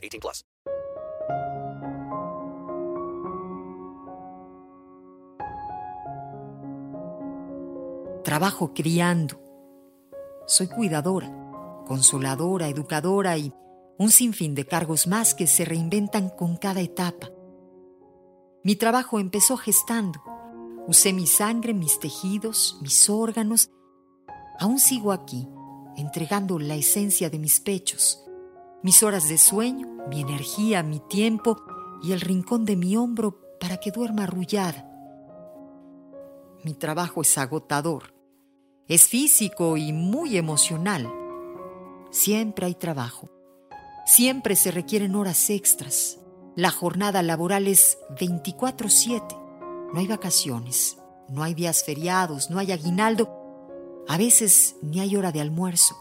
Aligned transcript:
18 0.00 0.20
plus. 0.20 0.44
Trabajo 8.24 8.72
criando. 8.74 9.40
Soy 10.46 10.68
cuidadora, 10.68 11.30
consoladora, 11.86 12.68
educadora 12.68 13.36
y 13.38 13.52
un 13.98 14.10
sinfín 14.10 14.54
de 14.54 14.66
cargos 14.66 15.06
más 15.06 15.34
que 15.34 15.46
se 15.46 15.64
reinventan 15.64 16.28
con 16.28 16.56
cada 16.56 16.80
etapa. 16.80 17.30
Mi 18.62 18.76
trabajo 18.76 19.20
empezó 19.20 19.56
gestando. 19.56 20.22
Usé 20.86 21.12
mi 21.12 21.26
sangre, 21.26 21.74
mis 21.74 21.98
tejidos, 21.98 22.78
mis 22.82 23.08
órganos. 23.08 23.70
Aún 24.58 24.78
sigo 24.78 25.12
aquí, 25.12 25.48
entregando 25.96 26.58
la 26.58 26.76
esencia 26.76 27.30
de 27.30 27.38
mis 27.38 27.60
pechos, 27.60 28.24
mis 28.82 29.02
horas 29.02 29.28
de 29.28 29.38
sueño, 29.38 29.88
mi 30.08 30.20
energía, 30.20 30.82
mi 30.82 31.00
tiempo 31.00 31.62
y 32.02 32.12
el 32.12 32.20
rincón 32.20 32.64
de 32.64 32.76
mi 32.76 32.96
hombro 32.96 33.40
para 33.60 33.76
que 33.78 33.90
duerma 33.90 34.24
arrullada. 34.24 34.86
Mi 36.64 36.74
trabajo 36.74 37.22
es 37.22 37.36
agotador, 37.38 38.14
es 38.86 39.06
físico 39.08 39.76
y 39.76 39.92
muy 39.92 40.36
emocional. 40.36 41.12
Siempre 42.10 42.66
hay 42.66 42.74
trabajo, 42.74 43.30
siempre 44.06 44.56
se 44.56 44.70
requieren 44.70 45.14
horas 45.14 45.50
extras, 45.50 46.18
la 46.56 46.70
jornada 46.70 47.22
laboral 47.22 47.68
es 47.68 47.98
24/7. 48.18 49.36
No 49.92 50.00
hay 50.00 50.06
vacaciones, 50.06 50.98
no 51.28 51.42
hay 51.42 51.54
días 51.54 51.84
feriados, 51.84 52.50
no 52.50 52.58
hay 52.58 52.72
aguinaldo, 52.72 53.28
a 54.08 54.16
veces 54.18 54.76
ni 54.82 55.00
hay 55.00 55.16
hora 55.16 55.32
de 55.32 55.40
almuerzo. 55.40 55.96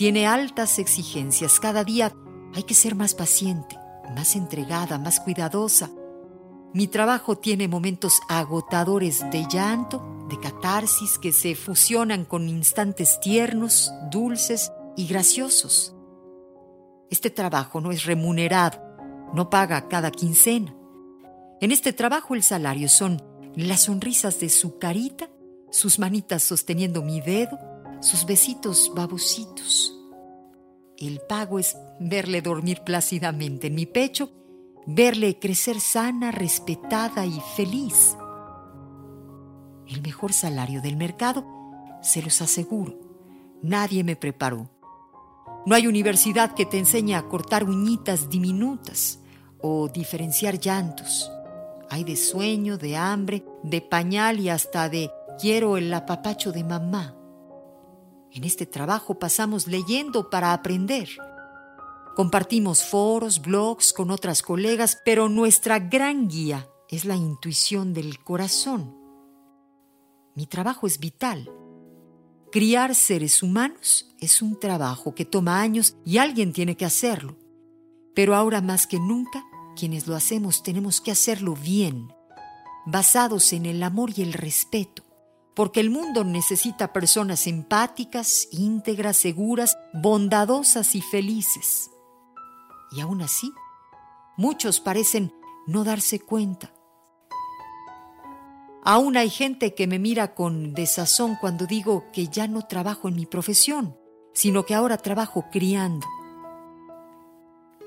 Tiene 0.00 0.26
altas 0.26 0.78
exigencias. 0.78 1.60
Cada 1.60 1.84
día 1.84 2.10
hay 2.54 2.62
que 2.62 2.72
ser 2.72 2.94
más 2.94 3.14
paciente, 3.14 3.76
más 4.16 4.34
entregada, 4.34 4.98
más 4.98 5.20
cuidadosa. 5.20 5.90
Mi 6.72 6.86
trabajo 6.86 7.36
tiene 7.36 7.68
momentos 7.68 8.18
agotadores 8.26 9.30
de 9.30 9.44
llanto, 9.46 10.26
de 10.30 10.40
catarsis 10.40 11.18
que 11.18 11.32
se 11.32 11.54
fusionan 11.54 12.24
con 12.24 12.48
instantes 12.48 13.20
tiernos, 13.20 13.92
dulces 14.10 14.72
y 14.96 15.06
graciosos. 15.06 15.94
Este 17.10 17.28
trabajo 17.28 17.82
no 17.82 17.92
es 17.92 18.06
remunerado 18.06 18.80
no 19.34 19.50
paga 19.50 19.86
cada 19.86 20.10
quincena. 20.10 20.74
En 21.60 21.72
este 21.72 21.92
trabajo 21.92 22.34
el 22.34 22.42
salario 22.42 22.88
son 22.88 23.22
las 23.54 23.82
sonrisas 23.82 24.40
de 24.40 24.48
su 24.48 24.78
carita, 24.78 25.28
sus 25.70 25.98
manitas 25.98 26.42
sosteniendo 26.42 27.02
mi 27.02 27.20
dedo, 27.20 27.58
sus 28.00 28.24
besitos 28.24 28.90
babositos. 28.94 29.96
El 30.96 31.20
pago 31.28 31.58
es 31.58 31.76
verle 31.98 32.42
dormir 32.42 32.82
plácidamente 32.84 33.68
en 33.68 33.74
mi 33.74 33.86
pecho, 33.86 34.30
verle 34.86 35.38
crecer 35.38 35.80
sana, 35.80 36.30
respetada 36.30 37.24
y 37.26 37.40
feliz. 37.56 38.16
El 39.86 40.02
mejor 40.02 40.32
salario 40.32 40.80
del 40.80 40.96
mercado, 40.96 41.44
se 42.02 42.22
los 42.22 42.40
aseguro. 42.40 42.98
Nadie 43.62 44.04
me 44.04 44.16
preparó. 44.16 44.70
No 45.66 45.74
hay 45.74 45.86
universidad 45.86 46.54
que 46.54 46.64
te 46.64 46.78
enseñe 46.78 47.14
a 47.14 47.28
cortar 47.28 47.64
uñitas 47.64 48.30
diminutas 48.30 49.20
o 49.60 49.88
diferenciar 49.88 50.58
llantos. 50.58 51.30
Hay 51.90 52.04
de 52.04 52.16
sueño, 52.16 52.78
de 52.78 52.96
hambre, 52.96 53.44
de 53.62 53.82
pañal 53.82 54.40
y 54.40 54.48
hasta 54.48 54.88
de 54.88 55.10
quiero 55.38 55.76
el 55.76 55.92
apapacho 55.92 56.52
de 56.52 56.64
mamá. 56.64 57.19
En 58.32 58.44
este 58.44 58.66
trabajo 58.66 59.18
pasamos 59.18 59.66
leyendo 59.66 60.30
para 60.30 60.52
aprender. 60.52 61.08
Compartimos 62.14 62.84
foros, 62.84 63.40
blogs 63.40 63.92
con 63.92 64.10
otras 64.10 64.42
colegas, 64.42 64.98
pero 65.04 65.28
nuestra 65.28 65.78
gran 65.78 66.28
guía 66.28 66.68
es 66.88 67.04
la 67.04 67.16
intuición 67.16 67.94
del 67.94 68.22
corazón. 68.22 68.96
Mi 70.34 70.46
trabajo 70.46 70.86
es 70.86 70.98
vital. 70.98 71.50
Criar 72.52 72.94
seres 72.94 73.42
humanos 73.42 74.14
es 74.20 74.42
un 74.42 74.58
trabajo 74.58 75.14
que 75.14 75.24
toma 75.24 75.60
años 75.60 75.96
y 76.04 76.18
alguien 76.18 76.52
tiene 76.52 76.76
que 76.76 76.84
hacerlo. 76.84 77.36
Pero 78.14 78.34
ahora 78.34 78.60
más 78.60 78.86
que 78.86 78.98
nunca 78.98 79.44
quienes 79.76 80.06
lo 80.06 80.16
hacemos 80.16 80.62
tenemos 80.62 81.00
que 81.00 81.10
hacerlo 81.10 81.54
bien, 81.54 82.12
basados 82.86 83.52
en 83.52 83.66
el 83.66 83.82
amor 83.82 84.10
y 84.16 84.22
el 84.22 84.32
respeto, 84.32 85.04
porque 85.60 85.80
el 85.80 85.90
mundo 85.90 86.24
necesita 86.24 86.90
personas 86.90 87.46
empáticas, 87.46 88.48
íntegras, 88.50 89.18
seguras, 89.18 89.76
bondadosas 89.92 90.94
y 90.94 91.02
felices. 91.02 91.90
Y 92.92 93.02
aún 93.02 93.20
así, 93.20 93.52
muchos 94.38 94.80
parecen 94.80 95.34
no 95.66 95.84
darse 95.84 96.18
cuenta. 96.18 96.72
Aún 98.82 99.18
hay 99.18 99.28
gente 99.28 99.74
que 99.74 99.86
me 99.86 99.98
mira 99.98 100.34
con 100.34 100.72
desazón 100.72 101.36
cuando 101.38 101.66
digo 101.66 102.06
que 102.10 102.28
ya 102.28 102.48
no 102.48 102.62
trabajo 102.62 103.08
en 103.08 103.16
mi 103.16 103.26
profesión, 103.26 103.98
sino 104.32 104.64
que 104.64 104.74
ahora 104.74 104.96
trabajo 104.96 105.44
criando 105.52 106.06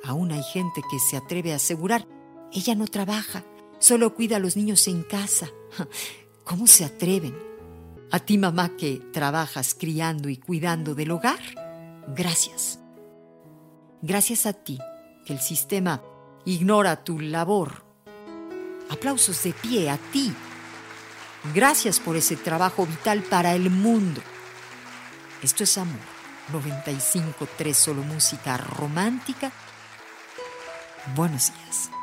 Aún 0.03 0.31
hay 0.31 0.44
gente 0.44 0.83
que 0.91 1.00
se 1.00 1.17
atreve 1.17 1.53
a 1.53 1.56
asegurar, 1.56 2.07
ella 2.51 2.75
no 2.75 2.85
trabaja, 2.85 3.44
solo 3.79 4.13
cuida 4.13 4.35
a 4.35 4.39
los 4.39 4.56
niños 4.56 4.88
en 4.88 5.01
casa. 5.01 5.50
¿Cómo 6.44 6.67
se 6.67 6.85
atreven? 6.85 7.52
A 8.13 8.19
ti, 8.19 8.38
mamá, 8.38 8.78
que 8.78 9.01
trabajas 9.12 9.74
criando 9.74 10.29
y 10.29 10.38
cuidando 10.38 10.94
del 10.94 11.09
hogar, 11.09 11.40
gracias. 12.16 12.78
Gracias 14.03 14.46
a 14.46 14.53
ti, 14.53 14.78
que 15.25 15.34
el 15.34 15.40
sistema 15.40 16.00
ignora 16.46 17.03
tu 17.03 17.19
labor. 17.19 17.84
Aplausos 18.91 19.41
de 19.41 19.53
pie 19.53 19.90
a 19.90 19.97
ti. 19.97 20.31
Gracias 21.56 22.00
por 22.00 22.16
ese 22.16 22.35
trabajo 22.35 22.85
vital 22.85 23.24
para 23.24 23.56
el 23.56 23.72
mundo. 23.72 24.22
Esto 25.41 25.63
es 25.63 25.75
amor. 25.80 26.13
95.3 26.51 27.74
solo 27.74 28.03
música 28.03 28.57
romántica 28.57 29.51
Buenos 31.16 31.51
días. 31.53 32.02